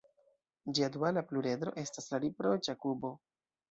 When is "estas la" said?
1.85-2.25